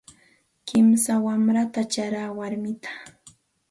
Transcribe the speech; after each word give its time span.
Kimsa 0.67 1.13
wanratam 1.25 1.85
charaa 1.93 2.29
warmichaw. 2.37 3.05